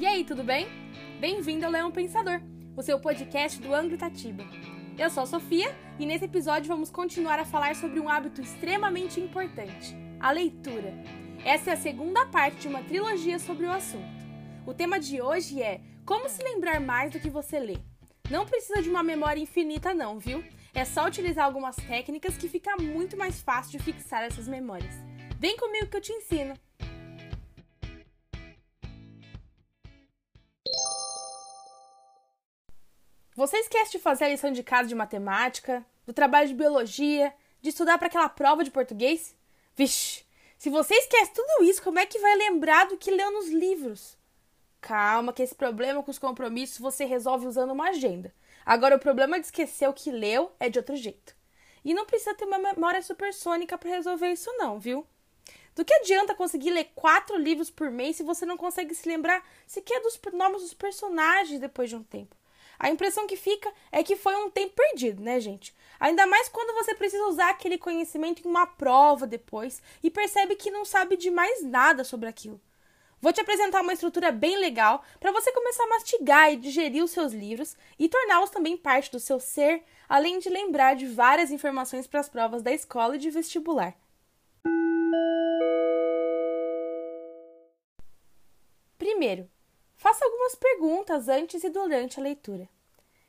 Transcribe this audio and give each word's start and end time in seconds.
E 0.00 0.06
aí, 0.06 0.24
tudo 0.24 0.42
bem? 0.42 0.66
Bem-vindo 1.20 1.66
ao 1.66 1.70
Leão 1.70 1.90
Pensador, 1.90 2.40
o 2.74 2.80
seu 2.80 2.98
podcast 2.98 3.60
do 3.60 3.74
Anglo 3.74 3.96
Itatiba. 3.96 4.42
Eu 4.98 5.10
sou 5.10 5.24
a 5.24 5.26
Sofia 5.26 5.76
e 5.98 6.06
nesse 6.06 6.24
episódio 6.24 6.68
vamos 6.68 6.90
continuar 6.90 7.38
a 7.38 7.44
falar 7.44 7.76
sobre 7.76 8.00
um 8.00 8.08
hábito 8.08 8.40
extremamente 8.40 9.20
importante, 9.20 9.94
a 10.18 10.30
leitura. 10.30 10.94
Essa 11.44 11.68
é 11.68 11.72
a 11.74 11.76
segunda 11.76 12.24
parte 12.24 12.60
de 12.60 12.68
uma 12.68 12.82
trilogia 12.82 13.38
sobre 13.38 13.66
o 13.66 13.70
assunto. 13.70 14.24
O 14.66 14.72
tema 14.72 14.98
de 14.98 15.20
hoje 15.20 15.60
é 15.60 15.82
como 16.06 16.30
se 16.30 16.42
lembrar 16.42 16.80
mais 16.80 17.12
do 17.12 17.20
que 17.20 17.28
você 17.28 17.60
lê. 17.60 17.76
Não 18.30 18.46
precisa 18.46 18.80
de 18.80 18.88
uma 18.88 19.02
memória 19.02 19.42
infinita 19.42 19.92
não, 19.92 20.18
viu? 20.18 20.42
É 20.72 20.82
só 20.86 21.06
utilizar 21.06 21.44
algumas 21.44 21.76
técnicas 21.76 22.38
que 22.38 22.48
fica 22.48 22.74
muito 22.78 23.18
mais 23.18 23.42
fácil 23.42 23.78
de 23.78 23.84
fixar 23.84 24.22
essas 24.22 24.48
memórias. 24.48 24.94
Vem 25.38 25.58
comigo 25.58 25.88
que 25.88 25.96
eu 25.98 26.00
te 26.00 26.12
ensino. 26.14 26.54
Você 33.40 33.56
esquece 33.56 33.92
de 33.92 33.98
fazer 33.98 34.24
a 34.24 34.28
lição 34.28 34.52
de 34.52 34.62
casa 34.62 34.86
de 34.86 34.94
matemática, 34.94 35.82
do 36.04 36.12
trabalho 36.12 36.46
de 36.46 36.52
biologia, 36.52 37.32
de 37.62 37.70
estudar 37.70 37.96
para 37.96 38.06
aquela 38.06 38.28
prova 38.28 38.62
de 38.62 38.70
português? 38.70 39.34
Vixe, 39.74 40.26
se 40.58 40.68
você 40.68 40.92
esquece 40.92 41.32
tudo 41.32 41.64
isso, 41.64 41.82
como 41.82 41.98
é 41.98 42.04
que 42.04 42.18
vai 42.18 42.36
lembrar 42.36 42.86
do 42.88 42.98
que 42.98 43.10
leu 43.10 43.32
nos 43.32 43.48
livros? 43.48 44.14
Calma, 44.78 45.32
que 45.32 45.42
esse 45.42 45.54
problema 45.54 46.02
com 46.02 46.10
os 46.10 46.18
compromissos 46.18 46.76
você 46.76 47.06
resolve 47.06 47.46
usando 47.46 47.70
uma 47.70 47.88
agenda. 47.88 48.30
Agora, 48.66 48.96
o 48.96 49.00
problema 49.00 49.40
de 49.40 49.46
esquecer 49.46 49.88
o 49.88 49.94
que 49.94 50.10
leu 50.10 50.52
é 50.60 50.68
de 50.68 50.78
outro 50.78 50.94
jeito. 50.94 51.34
E 51.82 51.94
não 51.94 52.04
precisa 52.04 52.34
ter 52.34 52.44
uma 52.44 52.58
memória 52.58 53.00
supersônica 53.00 53.78
para 53.78 53.88
resolver 53.88 54.28
isso, 54.28 54.52
não, 54.58 54.78
viu? 54.78 55.06
Do 55.74 55.82
que 55.82 55.94
adianta 55.94 56.34
conseguir 56.34 56.72
ler 56.72 56.92
quatro 56.94 57.38
livros 57.38 57.70
por 57.70 57.90
mês 57.90 58.16
se 58.16 58.22
você 58.22 58.44
não 58.44 58.58
consegue 58.58 58.94
se 58.94 59.08
lembrar 59.08 59.42
sequer 59.66 59.98
dos 60.02 60.20
nomes 60.30 60.60
dos 60.60 60.74
personagens 60.74 61.58
depois 61.58 61.88
de 61.88 61.96
um 61.96 62.02
tempo? 62.02 62.38
A 62.80 62.88
impressão 62.88 63.26
que 63.26 63.36
fica 63.36 63.70
é 63.92 64.02
que 64.02 64.16
foi 64.16 64.34
um 64.36 64.48
tempo 64.48 64.74
perdido, 64.74 65.22
né, 65.22 65.38
gente? 65.38 65.76
Ainda 66.00 66.26
mais 66.26 66.48
quando 66.48 66.74
você 66.74 66.94
precisa 66.94 67.26
usar 67.26 67.50
aquele 67.50 67.76
conhecimento 67.76 68.40
em 68.40 68.50
uma 68.50 68.66
prova 68.66 69.26
depois 69.26 69.82
e 70.02 70.10
percebe 70.10 70.56
que 70.56 70.70
não 70.70 70.82
sabe 70.82 71.14
de 71.14 71.30
mais 71.30 71.62
nada 71.62 72.04
sobre 72.04 72.26
aquilo. 72.26 72.58
Vou 73.20 73.34
te 73.34 73.40
apresentar 73.42 73.82
uma 73.82 73.92
estrutura 73.92 74.32
bem 74.32 74.56
legal 74.56 75.04
para 75.20 75.30
você 75.30 75.52
começar 75.52 75.84
a 75.84 75.88
mastigar 75.88 76.50
e 76.50 76.56
digerir 76.56 77.04
os 77.04 77.10
seus 77.10 77.34
livros 77.34 77.76
e 77.98 78.08
torná-los 78.08 78.48
também 78.48 78.78
parte 78.78 79.12
do 79.12 79.20
seu 79.20 79.38
ser, 79.38 79.84
além 80.08 80.38
de 80.38 80.48
lembrar 80.48 80.96
de 80.96 81.06
várias 81.06 81.50
informações 81.50 82.06
para 82.06 82.20
as 82.20 82.30
provas 82.30 82.62
da 82.62 82.72
escola 82.72 83.16
e 83.16 83.18
de 83.18 83.28
vestibular. 83.28 83.94
Primeiro, 88.96 89.50
faça 90.00 90.24
algumas 90.24 90.54
perguntas 90.54 91.28
antes 91.28 91.62
e 91.62 91.68
durante 91.68 92.18
a 92.18 92.22
leitura. 92.22 92.66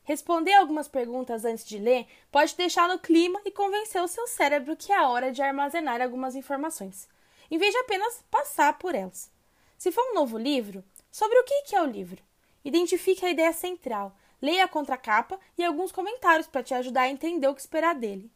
Responder 0.04 0.54
algumas 0.54 0.88
perguntas 0.88 1.44
antes 1.44 1.66
de 1.66 1.78
ler 1.78 2.08
pode 2.32 2.56
deixar 2.56 2.88
no 2.88 2.98
clima 2.98 3.42
e 3.44 3.52
convencer 3.52 4.02
o 4.02 4.08
seu 4.08 4.26
cérebro 4.26 4.78
que 4.78 4.90
é 4.90 5.02
hora 5.02 5.34
de 5.34 5.42
armazenar 5.42 6.02
algumas 6.02 6.34
informações, 6.34 7.10
em 7.52 7.58
vez 7.58 7.74
de 7.74 7.80
apenas 7.80 8.24
passar 8.32 8.80
por 8.80 8.96
elas. 8.96 9.30
Se 9.78 9.92
for 9.92 10.12
um 10.12 10.14
novo 10.14 10.38
livro, 10.38 10.82
sobre 11.12 11.38
o 11.38 11.44
que 11.44 11.76
é 11.76 11.82
o 11.82 11.86
livro? 11.86 12.24
Identifique 12.64 13.26
a 13.26 13.32
ideia 13.32 13.52
central, 13.52 14.16
leia 14.42 14.64
a 14.64 14.70
contracapa 14.70 15.38
e 15.58 15.66
alguns 15.66 15.92
comentários 15.92 16.48
para 16.48 16.64
te 16.64 16.74
ajudar 16.74 17.02
a 17.02 17.10
entender 17.10 17.50
o 17.50 17.54
que 17.54 17.60
esperar 17.60 17.96
dele. 17.96 18.32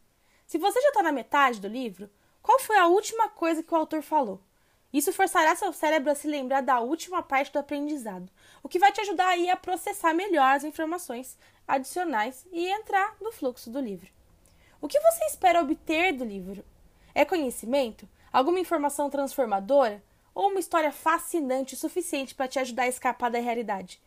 Se 0.45 0.57
você 0.57 0.81
já 0.81 0.89
está 0.89 1.01
na 1.01 1.13
metade 1.13 1.61
do 1.61 1.69
livro, 1.69 2.09
qual 2.41 2.59
foi 2.59 2.77
a 2.77 2.87
última 2.87 3.29
coisa 3.29 3.63
que 3.63 3.73
o 3.73 3.77
autor 3.77 4.01
falou? 4.01 4.41
Isso 4.95 5.11
forçará 5.11 5.53
seu 5.57 5.73
cérebro 5.73 6.09
a 6.09 6.15
se 6.15 6.25
lembrar 6.25 6.61
da 6.61 6.79
última 6.79 7.21
parte 7.21 7.51
do 7.51 7.59
aprendizado, 7.59 8.31
o 8.63 8.69
que 8.69 8.79
vai 8.79 8.93
te 8.93 9.01
ajudar 9.01 9.27
aí 9.27 9.49
a 9.49 9.57
processar 9.57 10.13
melhor 10.13 10.55
as 10.55 10.63
informações 10.63 11.37
adicionais 11.67 12.45
e 12.49 12.65
entrar 12.65 13.17
no 13.19 13.29
fluxo 13.29 13.69
do 13.69 13.81
livro. 13.81 14.09
O 14.79 14.87
que 14.87 14.97
você 15.01 15.25
espera 15.25 15.59
obter 15.59 16.13
do 16.13 16.23
livro? 16.23 16.63
É 17.13 17.25
conhecimento? 17.25 18.07
Alguma 18.31 18.59
informação 18.59 19.09
transformadora? 19.09 20.01
ou 20.33 20.49
uma 20.49 20.59
história 20.59 20.91
fascinante 20.91 21.73
o 21.73 21.77
suficiente 21.77 22.33
para 22.33 22.47
te 22.47 22.59
ajudar 22.59 22.83
a 22.83 22.89
escapar 22.89 23.31
da 23.31 23.39
realidade. 23.39 24.01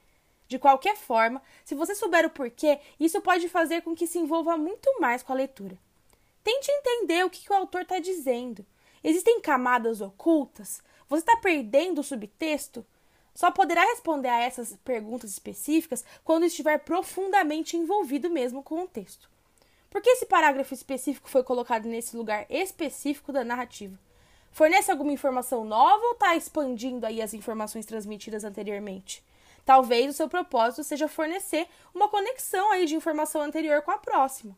De 0.47 0.59
qualquer 0.59 0.97
forma, 0.97 1.43
se 1.65 1.75
você 1.75 1.94
souber 1.94 2.25
o 2.27 2.31
porquê, 2.31 2.78
isso 3.00 3.21
pode 3.21 3.48
fazer 3.48 3.82
com 3.82 3.94
que 3.94 4.06
se 4.06 4.19
envolva 4.19 4.56
muito 4.56 5.00
mais 5.00 5.22
com 5.22 5.32
a 5.32 5.37
leitura. 5.37 5.78
Tente 6.44 6.71
entender 6.71 7.25
o 7.25 7.31
que, 7.31 7.50
o 7.50 7.56
autor 7.56 7.82
está 7.82 7.98
dizendo. 7.98 8.65
Existem 9.03 9.41
camadas 9.41 10.00
ocultas? 10.00 10.82
Você 11.09 11.22
está 11.22 11.36
perdendo 11.36 12.00
o 12.00 12.04
subtexto? 12.04 12.84
Só 13.34 13.50
poderá 13.50 13.82
responder 13.82 14.28
a 14.28 14.41
essas 14.41 14.76
perguntas 14.84 15.31
específicas 15.31 16.04
quando 16.25 16.44
estiver 16.44 16.78
profundamente 16.78 17.76
envolvido 17.76 18.28
mesmo 18.28 18.62
com 18.62 18.82
o 18.82 18.88
texto. 18.88 19.31
Por 19.88 20.03
que 20.03 20.10
esse 20.10 20.26
parágrafo 20.26 20.75
específico 20.75 21.31
foi 21.31 21.42
colocado 21.42 21.86
nesse 21.86 22.16
lugar 22.16 22.47
específico 22.50 23.32
da 23.32 23.44
narrativa? 23.44 23.98
Fornece 24.50 24.91
alguma 24.91 25.12
informação 25.12 25.65
nova 25.65 26.04
ou 26.04 26.12
está 26.12 26.34
expandindo 26.34 27.06
aí 27.06 27.22
as 27.22 27.32
informações 27.32 27.86
transmitidas 27.86 28.44
anteriormente? 28.44 29.22
Talvez 29.65 30.10
o 30.10 30.16
seu 30.16 30.28
propósito 30.28 30.82
seja 30.82 31.06
fornecer 31.06 31.69
uma 31.94 32.09
conexão 32.09 32.72
aí 32.72 32.86
de 32.86 32.97
informação 32.97 33.42
anterior 33.42 33.82
com 33.82 33.91
a 33.91 33.98
próxima. 33.98 34.56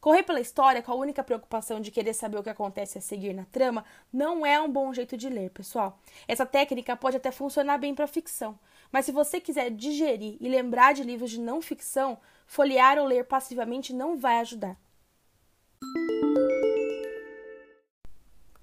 Correr 0.00 0.22
pela 0.22 0.40
história 0.40 0.80
com 0.80 0.92
a 0.92 0.94
única 0.94 1.24
preocupação 1.24 1.80
de 1.80 1.90
querer 1.90 2.14
saber 2.14 2.38
o 2.38 2.42
que 2.42 2.50
acontece 2.50 2.98
a 2.98 3.00
seguir 3.00 3.32
na 3.32 3.44
trama 3.46 3.84
não 4.12 4.46
é 4.46 4.60
um 4.60 4.70
bom 4.70 4.94
jeito 4.94 5.16
de 5.16 5.28
ler, 5.28 5.50
pessoal. 5.50 5.98
Essa 6.28 6.46
técnica 6.46 6.96
pode 6.96 7.16
até 7.16 7.32
funcionar 7.32 7.78
bem 7.78 7.94
para 7.94 8.06
ficção, 8.06 8.58
mas 8.92 9.06
se 9.06 9.12
você 9.12 9.40
quiser 9.40 9.70
digerir 9.70 10.36
e 10.40 10.48
lembrar 10.48 10.94
de 10.94 11.02
livros 11.02 11.30
de 11.30 11.40
não 11.40 11.60
ficção, 11.60 12.18
folhear 12.46 12.96
ou 12.98 13.06
ler 13.06 13.24
passivamente 13.24 13.92
não 13.92 14.16
vai 14.16 14.38
ajudar. 14.38 14.76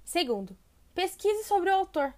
Segundo, 0.04 0.56
pesquise 0.94 1.44
sobre 1.44 1.68
o 1.68 1.74
autor. 1.74 2.14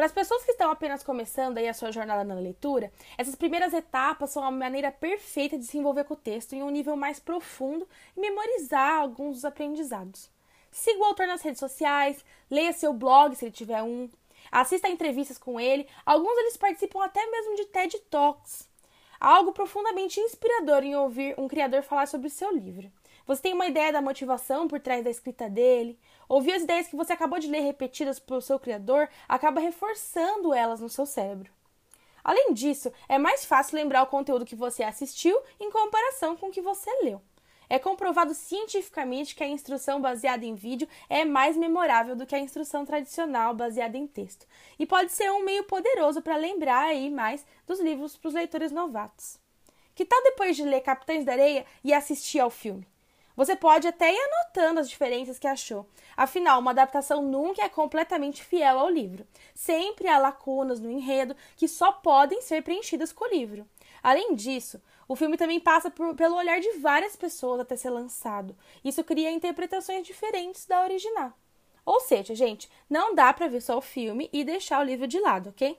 Para 0.00 0.06
as 0.06 0.12
pessoas 0.12 0.42
que 0.42 0.52
estão 0.52 0.70
apenas 0.70 1.02
começando 1.02 1.58
aí 1.58 1.68
a 1.68 1.74
sua 1.74 1.92
jornada 1.92 2.24
na 2.24 2.34
leitura, 2.40 2.90
essas 3.18 3.34
primeiras 3.34 3.74
etapas 3.74 4.30
são 4.30 4.42
a 4.42 4.50
maneira 4.50 4.90
perfeita 4.90 5.58
de 5.58 5.66
se 5.66 5.76
envolver 5.76 6.04
com 6.04 6.14
o 6.14 6.16
texto 6.16 6.54
em 6.54 6.62
um 6.62 6.70
nível 6.70 6.96
mais 6.96 7.20
profundo 7.20 7.86
e 8.16 8.18
memorizar 8.22 8.98
alguns 8.98 9.34
dos 9.34 9.44
aprendizados. 9.44 10.30
Siga 10.70 11.00
o 11.00 11.04
autor 11.04 11.26
nas 11.26 11.42
redes 11.42 11.60
sociais, 11.60 12.24
leia 12.50 12.72
seu 12.72 12.94
blog 12.94 13.36
se 13.36 13.44
ele 13.44 13.52
tiver 13.52 13.82
um, 13.82 14.08
assista 14.50 14.88
a 14.88 14.90
entrevistas 14.90 15.36
com 15.36 15.60
ele, 15.60 15.86
alguns 16.06 16.34
eles 16.38 16.56
participam 16.56 17.04
até 17.04 17.22
mesmo 17.26 17.56
de 17.56 17.66
TED 17.66 17.98
Talks. 18.08 18.66
Algo 19.20 19.52
profundamente 19.52 20.18
inspirador 20.18 20.82
em 20.82 20.96
ouvir 20.96 21.34
um 21.36 21.46
criador 21.46 21.82
falar 21.82 22.08
sobre 22.08 22.30
seu 22.30 22.50
livro. 22.50 22.90
Você 23.26 23.42
tem 23.42 23.52
uma 23.52 23.68
ideia 23.68 23.92
da 23.92 24.02
motivação 24.02 24.66
por 24.66 24.80
trás 24.80 25.04
da 25.04 25.10
escrita 25.10 25.48
dele. 25.48 25.96
Ouvir 26.30 26.52
as 26.52 26.62
ideias 26.62 26.86
que 26.86 26.94
você 26.94 27.12
acabou 27.12 27.40
de 27.40 27.48
ler 27.48 27.58
repetidas 27.58 28.20
pelo 28.20 28.40
seu 28.40 28.56
criador 28.56 29.08
acaba 29.28 29.60
reforçando 29.60 30.54
elas 30.54 30.80
no 30.80 30.88
seu 30.88 31.04
cérebro. 31.04 31.50
Além 32.22 32.54
disso, 32.54 32.92
é 33.08 33.18
mais 33.18 33.44
fácil 33.44 33.74
lembrar 33.74 34.04
o 34.04 34.06
conteúdo 34.06 34.46
que 34.46 34.54
você 34.54 34.84
assistiu 34.84 35.36
em 35.58 35.72
comparação 35.72 36.36
com 36.36 36.46
o 36.46 36.50
que 36.52 36.60
você 36.60 36.88
leu. 37.02 37.20
É 37.68 37.80
comprovado 37.80 38.32
cientificamente 38.32 39.34
que 39.34 39.42
a 39.42 39.48
instrução 39.48 40.00
baseada 40.00 40.46
em 40.46 40.54
vídeo 40.54 40.86
é 41.08 41.24
mais 41.24 41.56
memorável 41.56 42.14
do 42.14 42.24
que 42.24 42.36
a 42.36 42.40
instrução 42.40 42.86
tradicional 42.86 43.52
baseada 43.52 43.98
em 43.98 44.06
texto, 44.06 44.46
e 44.78 44.86
pode 44.86 45.10
ser 45.10 45.32
um 45.32 45.44
meio 45.44 45.64
poderoso 45.64 46.22
para 46.22 46.36
lembrar 46.36 46.84
aí 46.84 47.10
mais 47.10 47.44
dos 47.66 47.80
livros 47.80 48.16
para 48.16 48.28
os 48.28 48.34
leitores 48.34 48.70
novatos. 48.70 49.36
Que 49.96 50.04
tal 50.04 50.22
depois 50.22 50.54
de 50.54 50.62
ler 50.62 50.82
Capitães 50.82 51.24
da 51.24 51.32
Areia 51.32 51.66
e 51.82 51.92
assistir 51.92 52.38
ao 52.38 52.50
filme? 52.50 52.86
Você 53.36 53.56
pode 53.56 53.86
até 53.86 54.12
ir 54.12 54.18
anotando 54.18 54.80
as 54.80 54.88
diferenças 54.88 55.38
que 55.38 55.46
achou. 55.46 55.86
Afinal, 56.16 56.60
uma 56.60 56.72
adaptação 56.72 57.22
nunca 57.22 57.62
é 57.62 57.68
completamente 57.68 58.44
fiel 58.44 58.78
ao 58.78 58.88
livro. 58.88 59.26
Sempre 59.54 60.08
há 60.08 60.18
lacunas 60.18 60.80
no 60.80 60.90
enredo 60.90 61.36
que 61.56 61.68
só 61.68 61.92
podem 61.92 62.42
ser 62.42 62.62
preenchidas 62.62 63.12
com 63.12 63.24
o 63.24 63.28
livro. 63.28 63.66
Além 64.02 64.34
disso, 64.34 64.80
o 65.08 65.16
filme 65.16 65.36
também 65.36 65.58
passa 65.58 65.90
por, 65.90 66.14
pelo 66.14 66.36
olhar 66.36 66.60
de 66.60 66.78
várias 66.78 67.16
pessoas 67.16 67.60
até 67.60 67.76
ser 67.76 67.90
lançado. 67.90 68.56
Isso 68.84 69.02
cria 69.02 69.30
interpretações 69.30 70.06
diferentes 70.06 70.66
da 70.66 70.82
original. 70.82 71.32
Ou 71.84 72.00
seja, 72.00 72.34
gente, 72.34 72.70
não 72.88 73.14
dá 73.14 73.32
para 73.32 73.48
ver 73.48 73.60
só 73.60 73.76
o 73.76 73.82
filme 73.82 74.28
e 74.32 74.44
deixar 74.44 74.80
o 74.80 74.84
livro 74.84 75.06
de 75.06 75.18
lado, 75.18 75.50
ok? 75.50 75.78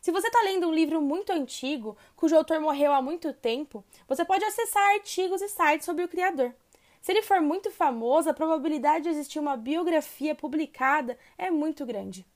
Se 0.00 0.12
você 0.12 0.28
está 0.28 0.40
lendo 0.42 0.68
um 0.68 0.72
livro 0.72 1.00
muito 1.00 1.32
antigo, 1.32 1.96
cujo 2.14 2.36
autor 2.36 2.60
morreu 2.60 2.92
há 2.92 3.02
muito 3.02 3.32
tempo, 3.32 3.84
você 4.06 4.24
pode 4.24 4.44
acessar 4.44 4.94
artigos 4.94 5.42
e 5.42 5.48
sites 5.48 5.84
sobre 5.84 6.04
o 6.04 6.08
criador. 6.08 6.54
Se 7.06 7.12
ele 7.12 7.22
for 7.22 7.40
muito 7.40 7.70
famoso, 7.70 8.28
a 8.28 8.34
probabilidade 8.34 9.04
de 9.04 9.10
existir 9.10 9.38
uma 9.38 9.56
biografia 9.56 10.34
publicada 10.34 11.16
é 11.38 11.52
muito 11.52 11.86
grande. 11.86 12.26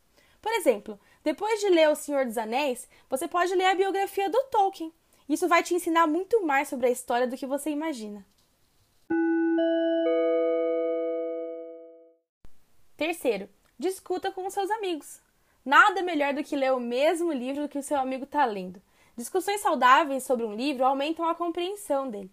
Por 0.40 0.52
exemplo, 0.52 0.96
depois 1.24 1.58
de 1.58 1.68
ler 1.70 1.88
O 1.88 1.96
Senhor 1.96 2.24
dos 2.24 2.38
Anéis, 2.38 2.88
você 3.08 3.26
pode 3.26 3.52
ler 3.52 3.64
a 3.64 3.74
biografia 3.74 4.30
do 4.30 4.40
Tolkien. 4.44 4.92
Isso 5.28 5.48
vai 5.48 5.64
te 5.64 5.74
ensinar 5.74 6.06
muito 6.06 6.46
mais 6.46 6.68
sobre 6.68 6.86
a 6.86 6.90
história 6.90 7.26
do 7.26 7.36
que 7.36 7.48
você 7.48 7.68
imagina. 7.68 8.24
Terceiro, 12.96 13.48
discuta 13.76 14.30
com 14.30 14.48
seus 14.50 14.70
amigos. 14.70 15.20
Nada 15.64 16.00
melhor 16.00 16.32
do 16.32 16.44
que 16.44 16.54
ler 16.54 16.72
o 16.72 16.78
mesmo 16.78 17.32
livro 17.32 17.68
que 17.68 17.78
o 17.80 17.82
seu 17.82 17.98
amigo 17.98 18.22
está 18.22 18.44
lendo. 18.44 18.80
Discussões 19.16 19.62
saudáveis 19.62 20.22
sobre 20.22 20.46
um 20.46 20.54
livro 20.54 20.84
aumentam 20.84 21.28
a 21.28 21.34
compreensão 21.34 22.08
dele. 22.08 22.30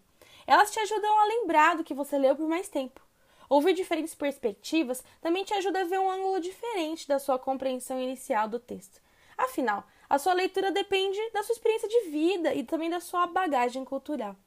Elas 0.48 0.72
te 0.72 0.80
ajudam 0.80 1.20
a 1.20 1.26
lembrar 1.26 1.76
do 1.76 1.84
que 1.84 1.94
você 1.94 2.18
leu 2.18 2.34
por 2.34 2.48
mais 2.48 2.70
tempo. 2.70 3.02
Ouvir 3.50 3.74
diferentes 3.74 4.16
perspectivas 4.16 5.04
também 5.22 5.44
te 5.44 5.54
ajuda 5.54 5.82
a 5.82 5.84
ver 5.84 6.00
um 6.00 6.10
ângulo 6.10 6.40
diferente 6.40 7.06
da 7.06 7.20
sua 7.20 7.38
compreensão 7.38 8.00
inicial 8.00 8.48
do 8.48 8.58
texto. 8.58 9.02
Afinal, 9.38 9.86
a 10.10 10.18
sua 10.18 10.32
leitura 10.32 10.72
depende 10.72 11.20
da 11.32 11.44
sua 11.44 11.52
experiência 11.52 11.90
de 11.90 12.10
vida 12.10 12.54
e 12.54 12.64
também 12.64 12.90
da 12.90 13.02
sua 13.02 13.28
bagagem 13.28 13.84
cultural. 13.84 14.38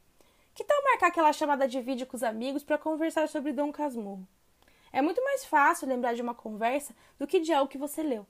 Que 0.54 0.64
tal 0.64 0.82
marcar 0.82 1.08
aquela 1.08 1.32
chamada 1.34 1.68
de 1.68 1.80
vídeo 1.82 2.06
com 2.06 2.16
os 2.16 2.22
amigos 2.22 2.64
para 2.64 2.78
conversar 2.78 3.28
sobre 3.28 3.52
Dom 3.52 3.70
Casmurro? 3.70 4.26
É 4.92 5.02
muito 5.02 5.22
mais 5.22 5.44
fácil 5.44 5.86
lembrar 5.86 6.14
de 6.14 6.22
uma 6.22 6.34
conversa 6.34 6.94
do 7.18 7.26
que 7.26 7.40
de 7.40 7.52
algo 7.52 7.70
que 7.70 7.78
você 7.78 8.02
leu, 8.02 8.26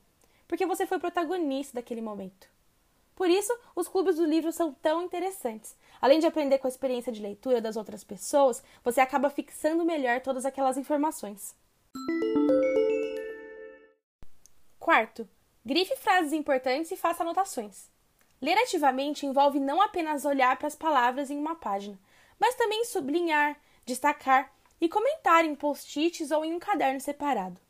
porque 0.47 0.67
você 0.67 0.87
foi 0.87 0.99
protagonista 0.99 1.75
daquele 1.75 2.01
momento. 2.01 2.49
Por 3.21 3.29
isso, 3.29 3.55
os 3.77 3.87
clubes 3.87 4.17
do 4.17 4.25
livro 4.25 4.51
são 4.51 4.73
tão 4.73 5.03
interessantes. 5.03 5.77
Além 6.01 6.21
de 6.21 6.27
aprender 6.27 6.57
com 6.57 6.67
a 6.67 6.71
experiência 6.71 7.13
de 7.13 7.21
leitura 7.21 7.61
das 7.61 7.77
outras 7.77 8.03
pessoas, 8.03 8.63
você 8.83 8.99
acaba 8.99 9.29
fixando 9.29 9.85
melhor 9.85 10.23
todas 10.23 10.47
aquelas 10.47 10.79
informações. 10.79 11.55
Quarto, 14.79 15.29
grife 15.63 15.95
frases 15.97 16.33
importantes 16.33 16.93
e 16.93 16.97
faça 16.97 17.23
anotações. 17.23 17.91
Ler 18.41 18.57
ativamente 18.57 19.27
envolve 19.27 19.61
não 19.61 19.83
apenas 19.83 20.25
olhar 20.25 20.57
para 20.57 20.69
as 20.69 20.75
palavras 20.75 21.31
em 21.31 21.37
uma 21.37 21.57
página, 21.57 21.99
mas 22.39 22.55
também 22.55 22.87
sublinhar, 22.87 23.61
destacar 23.85 24.51
e 24.81 24.89
comentar 24.89 25.45
em 25.45 25.55
post-its 25.55 26.31
ou 26.31 26.43
em 26.43 26.55
um 26.55 26.59
caderno 26.59 27.03
separado. 27.03 27.61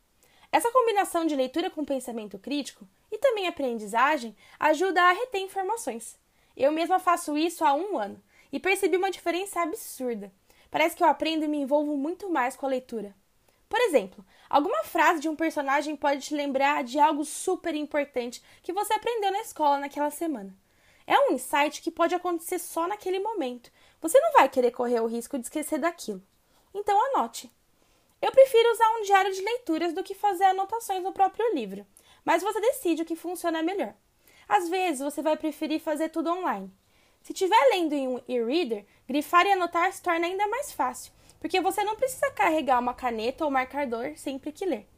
Essa 0.52 0.70
combinação 0.70 1.26
de 1.26 1.34
leitura 1.34 1.70
com 1.70 1.84
pensamento 1.84 2.38
crítico 2.38 2.86
e 3.10 3.18
também 3.18 3.46
aprendizagem 3.46 4.36
ajuda 4.58 5.02
a 5.02 5.12
reter 5.12 5.40
informações. 5.40 6.18
Eu 6.56 6.72
mesma 6.72 6.98
faço 6.98 7.36
isso 7.36 7.64
há 7.64 7.72
um 7.74 7.98
ano 7.98 8.22
e 8.52 8.60
percebi 8.60 8.96
uma 8.96 9.10
diferença 9.10 9.60
absurda. 9.60 10.32
Parece 10.70 10.96
que 10.96 11.02
eu 11.02 11.08
aprendo 11.08 11.44
e 11.44 11.48
me 11.48 11.58
envolvo 11.58 11.96
muito 11.96 12.28
mais 12.30 12.56
com 12.56 12.66
a 12.66 12.68
leitura. 12.68 13.14
Por 13.68 13.80
exemplo, 13.80 14.24
alguma 14.48 14.82
frase 14.84 15.20
de 15.20 15.28
um 15.28 15.36
personagem 15.36 15.96
pode 15.96 16.22
te 16.22 16.34
lembrar 16.34 16.82
de 16.82 16.98
algo 16.98 17.24
super 17.24 17.74
importante 17.74 18.42
que 18.62 18.72
você 18.72 18.92
aprendeu 18.94 19.30
na 19.30 19.40
escola 19.40 19.78
naquela 19.78 20.10
semana. 20.10 20.54
É 21.06 21.18
um 21.18 21.32
insight 21.32 21.80
que 21.80 21.90
pode 21.90 22.14
acontecer 22.14 22.58
só 22.58 22.86
naquele 22.86 23.20
momento. 23.20 23.70
Você 24.00 24.18
não 24.20 24.32
vai 24.32 24.48
querer 24.48 24.70
correr 24.70 25.00
o 25.00 25.06
risco 25.06 25.38
de 25.38 25.44
esquecer 25.44 25.78
daquilo. 25.78 26.22
Então 26.74 26.98
anote. 27.14 27.50
Eu 28.20 28.30
prefiro 28.32 28.70
usar 28.72 28.88
um 28.98 29.02
diário 29.02 29.32
de 29.32 29.40
leituras 29.40 29.92
do 29.92 30.02
que 30.02 30.14
fazer 30.14 30.44
anotações 30.44 31.02
no 31.02 31.12
próprio 31.12 31.54
livro 31.54 31.86
mas 32.24 32.42
você 32.42 32.60
decide 32.60 33.02
o 33.02 33.04
que 33.04 33.16
funciona 33.16 33.62
melhor. 33.62 33.94
Às 34.48 34.68
vezes 34.68 35.00
você 35.00 35.22
vai 35.22 35.36
preferir 35.36 35.80
fazer 35.80 36.08
tudo 36.08 36.30
online. 36.30 36.72
Se 37.22 37.32
estiver 37.32 37.60
lendo 37.70 37.92
em 37.92 38.08
um 38.08 38.20
e-reader, 38.26 38.84
grifar 39.06 39.46
e 39.46 39.52
anotar 39.52 39.92
se 39.92 40.02
torna 40.02 40.26
ainda 40.26 40.48
mais 40.48 40.72
fácil, 40.72 41.12
porque 41.38 41.60
você 41.60 41.84
não 41.84 41.96
precisa 41.96 42.30
carregar 42.32 42.80
uma 42.80 42.94
caneta 42.94 43.44
ou 43.44 43.50
marcador 43.50 44.16
sempre 44.16 44.52
que 44.52 44.64
ler. 44.64 44.88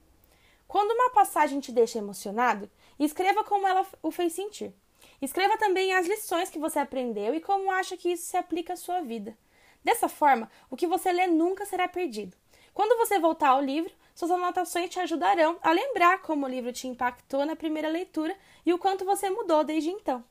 Quando 0.67 0.93
uma 0.93 1.11
passagem 1.11 1.61
te 1.61 1.71
deixa 1.71 1.99
emocionado, 1.99 2.71
escreva 2.99 3.45
como 3.45 3.67
ela 3.67 3.87
o 4.03 4.11
fez 4.11 4.33
sentir. 4.33 4.75
Escreva 5.21 5.59
também 5.59 5.93
as 5.93 6.07
lições 6.07 6.49
que 6.49 6.59
você 6.59 6.79
aprendeu 6.79 7.35
e 7.35 7.41
como 7.41 7.71
acha 7.71 7.97
que 7.97 8.13
isso 8.13 8.25
se 8.25 8.37
aplica 8.37 8.73
à 8.73 8.77
sua 8.77 9.01
vida. 9.01 9.37
Dessa 9.85 10.09
forma, 10.09 10.51
o 10.71 10.77
que 10.77 10.87
você 10.87 11.13
lê 11.13 11.27
nunca 11.27 11.67
será 11.67 11.87
perdido. 11.89 12.37
Quando 12.73 12.97
você 12.97 13.19
voltar 13.19 13.51
ao 13.51 13.61
livro, 13.61 13.93
suas 14.15 14.31
anotações 14.31 14.91
te 14.91 15.01
ajudarão 15.01 15.59
a 15.63 15.73
lembrar 15.73 16.23
como 16.23 16.47
o 16.47 16.49
livro 16.49 16.73
te 16.73 16.87
impactou 16.87 17.47
na 17.47 17.57
primeira 17.57 17.89
leitura 17.89 18.37
e 18.65 18.73
o 18.73 18.79
quanto 18.79 19.05
você 19.05 19.31
mudou 19.31 19.65
desde 19.65 19.91
então. 19.91 20.25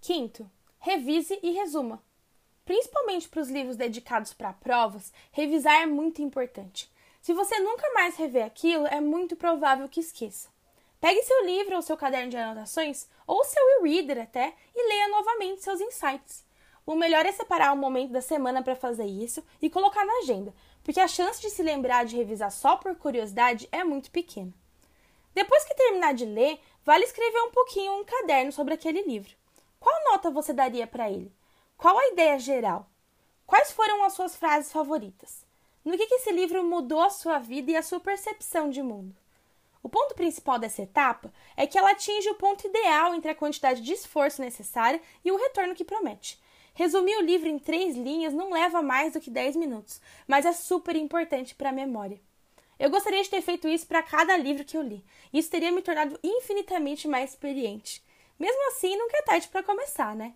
Quinto, 0.00 0.50
revise 0.78 1.38
e 1.42 1.50
resuma. 1.50 2.02
Principalmente 2.64 3.28
para 3.28 3.40
os 3.40 3.48
livros 3.48 3.76
dedicados 3.76 4.32
para 4.32 4.52
provas, 4.52 5.12
revisar 5.32 5.82
é 5.82 5.86
muito 5.86 6.22
importante. 6.22 6.90
Se 7.20 7.32
você 7.32 7.58
nunca 7.58 7.92
mais 7.92 8.16
rever 8.16 8.44
aquilo, 8.44 8.86
é 8.86 9.00
muito 9.00 9.36
provável 9.36 9.88
que 9.88 10.00
esqueça. 10.00 10.48
Pegue 11.00 11.22
seu 11.22 11.44
livro 11.44 11.76
ou 11.76 11.82
seu 11.82 11.96
caderno 11.96 12.30
de 12.30 12.36
anotações, 12.36 13.08
ou 13.26 13.44
seu 13.44 13.86
e-reader 13.86 14.22
até, 14.22 14.54
e 14.74 14.88
leia 14.88 15.08
novamente 15.08 15.62
seus 15.62 15.80
insights. 15.80 16.47
O 16.88 16.94
melhor 16.94 17.26
é 17.26 17.32
separar 17.32 17.74
um 17.74 17.76
momento 17.76 18.12
da 18.12 18.22
semana 18.22 18.62
para 18.62 18.74
fazer 18.74 19.04
isso 19.04 19.44
e 19.60 19.68
colocar 19.68 20.06
na 20.06 20.20
agenda, 20.20 20.54
porque 20.82 20.98
a 20.98 21.06
chance 21.06 21.38
de 21.38 21.50
se 21.50 21.62
lembrar 21.62 22.06
de 22.06 22.16
revisar 22.16 22.50
só 22.50 22.76
por 22.76 22.96
curiosidade 22.96 23.68
é 23.70 23.84
muito 23.84 24.10
pequena. 24.10 24.54
Depois 25.34 25.64
que 25.64 25.74
terminar 25.74 26.14
de 26.14 26.24
ler, 26.24 26.58
vale 26.86 27.04
escrever 27.04 27.42
um 27.42 27.50
pouquinho 27.50 27.92
um 27.92 28.04
caderno 28.06 28.50
sobre 28.52 28.72
aquele 28.72 29.02
livro. 29.02 29.36
Qual 29.78 29.94
nota 30.10 30.30
você 30.30 30.54
daria 30.54 30.86
para 30.86 31.10
ele? 31.10 31.30
Qual 31.76 31.98
a 31.98 32.08
ideia 32.08 32.38
geral? 32.38 32.88
Quais 33.46 33.70
foram 33.70 34.02
as 34.02 34.14
suas 34.14 34.34
frases 34.34 34.72
favoritas? 34.72 35.44
No 35.84 35.94
que, 35.94 36.06
que 36.06 36.14
esse 36.14 36.32
livro 36.32 36.64
mudou 36.64 37.02
a 37.02 37.10
sua 37.10 37.38
vida 37.38 37.70
e 37.70 37.76
a 37.76 37.82
sua 37.82 38.00
percepção 38.00 38.70
de 38.70 38.82
mundo? 38.82 39.14
O 39.82 39.90
ponto 39.90 40.14
principal 40.14 40.58
dessa 40.58 40.80
etapa 40.80 41.30
é 41.54 41.66
que 41.66 41.76
ela 41.76 41.90
atinge 41.90 42.30
o 42.30 42.36
ponto 42.36 42.66
ideal 42.66 43.14
entre 43.14 43.30
a 43.30 43.34
quantidade 43.34 43.82
de 43.82 43.92
esforço 43.92 44.40
necessária 44.40 45.02
e 45.22 45.30
o 45.30 45.36
retorno 45.36 45.74
que 45.74 45.84
promete. 45.84 46.40
Resumir 46.78 47.16
o 47.16 47.22
livro 47.22 47.48
em 47.48 47.58
três 47.58 47.96
linhas 47.96 48.32
não 48.32 48.52
leva 48.52 48.80
mais 48.80 49.12
do 49.12 49.20
que 49.20 49.32
10 49.32 49.56
minutos, 49.56 50.00
mas 50.28 50.46
é 50.46 50.52
super 50.52 50.94
importante 50.94 51.52
para 51.52 51.70
a 51.70 51.72
memória. 51.72 52.20
Eu 52.78 52.88
gostaria 52.88 53.20
de 53.20 53.28
ter 53.28 53.42
feito 53.42 53.66
isso 53.66 53.84
para 53.84 54.00
cada 54.00 54.36
livro 54.36 54.64
que 54.64 54.76
eu 54.76 54.82
li. 54.82 55.04
Isso 55.32 55.50
teria 55.50 55.72
me 55.72 55.82
tornado 55.82 56.16
infinitamente 56.22 57.08
mais 57.08 57.30
experiente. 57.30 58.00
Mesmo 58.38 58.68
assim, 58.68 58.96
nunca 58.96 59.16
é 59.16 59.22
tarde 59.22 59.48
para 59.48 59.64
começar, 59.64 60.14
né? 60.14 60.34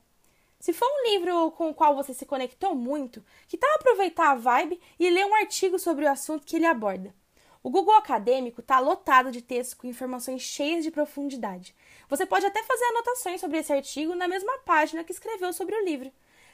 Se 0.59 0.73
for 0.73 0.85
um 0.85 1.11
livro 1.13 1.53
com 1.53 1.71
o 1.71 1.75
qual 1.75 1.95
você 1.95 2.13
se 2.13 2.27
conectou 2.27 2.75
muito, 2.75 3.25
que 3.47 3.57
tal 3.57 3.73
aproveitar 3.77 4.33
a 4.33 4.35
vibe 4.35 4.81
e 4.99 5.11
ler 5.11 5.25
um 5.25 5.37
artigo 5.37 5.79
sobre 5.79 6.07
o 6.07 6.11
assunto 6.11 6.45
que 6.45 6.57
ele 6.57 6.67
aborda? 6.67 7.15
O 7.63 7.71
Google 7.71 7.95
Acadêmico 7.95 8.61
está 8.61 8.81
lotado 8.81 9.31
de 9.31 9.43
textos 9.43 9.75
com 9.75 9.87
informações 9.87 10.43
cheias 10.43 10.83
de 10.83 10.91
profundidade. 10.91 11.73
Você 12.09 12.27
pode 12.27 12.45
até 12.45 12.65
fazer 12.65 12.85
anotações 12.87 13.41
sobre 13.41 13.59
esse 13.59 13.73
artigo 13.73 14.17
na 14.17 14.27
mesma 14.27 14.59
página 14.67 15.05
que 15.05 15.13
escreveu 15.13 15.53
sobre 15.53 15.77
o 15.77 15.85
livro. 15.85 16.11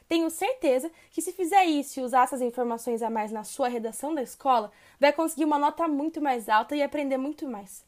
Tenho 0.09 0.27
certeza 0.31 0.91
que 1.11 1.21
se 1.21 1.31
fizer 1.31 1.65
isso 1.65 1.99
e 1.99 2.03
usar 2.03 2.23
essas 2.23 2.41
informações 2.41 3.03
a 3.03 3.11
mais 3.11 3.31
na 3.31 3.43
sua 3.43 3.67
redação 3.67 4.15
da 4.15 4.23
escola, 4.23 4.71
vai 4.99 5.13
conseguir 5.13 5.45
uma 5.45 5.59
nota 5.59 5.87
muito 5.87 6.19
mais 6.19 6.49
alta 6.49 6.75
e 6.75 6.81
aprender 6.81 7.17
muito 7.17 7.47
mais. 7.47 7.85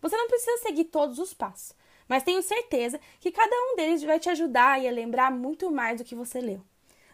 Você 0.00 0.16
não 0.16 0.28
precisa 0.28 0.58
seguir 0.58 0.84
todos 0.84 1.18
os 1.18 1.34
passos, 1.34 1.74
mas 2.06 2.22
tenho 2.22 2.40
certeza 2.40 3.00
que 3.18 3.32
cada 3.32 3.52
um 3.52 3.74
deles 3.74 4.04
vai 4.04 4.20
te 4.20 4.30
ajudar 4.30 4.80
e 4.80 4.86
a 4.86 4.92
lembrar 4.92 5.32
muito 5.32 5.68
mais 5.68 5.98
do 5.98 6.04
que 6.04 6.14
você 6.14 6.40
leu. 6.40 6.62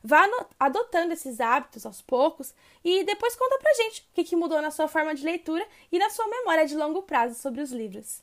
Vá 0.05 0.29
adotando 0.61 1.15
esses 1.15 1.41
hábitos 1.41 1.87
aos 1.87 2.03
poucos 2.03 2.53
e 2.85 3.05
depois 3.05 3.35
conta 3.35 3.57
pra 3.59 3.73
gente 3.73 4.07
o 4.15 4.23
que 4.23 4.37
mudou 4.37 4.61
na 4.61 4.71
sua 4.71 4.87
forma 4.87 5.15
de 5.15 5.25
leitura 5.25 5.67
e 5.91 5.99
na 5.99 6.11
sua 6.11 6.29
memória 6.29 6.67
de 6.67 6.77
longo 6.77 7.01
prazo 7.03 7.37
sobre 7.37 7.63
os 7.63 7.73
livros. 7.73 8.23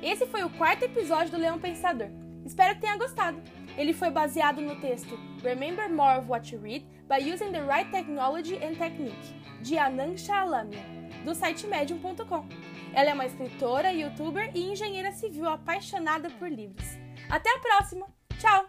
Esse 0.00 0.26
foi 0.26 0.44
o 0.44 0.56
quarto 0.56 0.84
episódio 0.84 1.32
do 1.32 1.38
Leão 1.38 1.58
Pensador. 1.58 2.27
Espero 2.48 2.74
que 2.74 2.80
tenha 2.80 2.96
gostado. 2.96 3.42
Ele 3.76 3.92
foi 3.92 4.08
baseado 4.10 4.62
no 4.62 4.80
texto 4.80 5.18
Remember 5.42 5.86
More 5.90 6.18
of 6.18 6.30
What 6.30 6.54
You 6.54 6.62
Read 6.62 6.86
by 7.06 7.30
Using 7.30 7.52
the 7.52 7.60
Right 7.60 7.90
Technology 7.90 8.54
and 8.54 8.74
Technique, 8.76 9.34
de 9.60 9.76
Anand 9.76 10.16
Alamia, 10.30 10.82
do 11.26 11.34
site 11.34 11.66
medium.com. 11.66 12.48
Ela 12.94 13.10
é 13.10 13.12
uma 13.14 13.26
escritora, 13.26 13.92
youtuber 13.92 14.50
e 14.54 14.72
engenheira 14.72 15.12
civil 15.12 15.46
apaixonada 15.46 16.30
por 16.30 16.50
livros. 16.50 16.86
Até 17.28 17.50
a 17.54 17.58
próxima! 17.58 18.06
Tchau! 18.38 18.67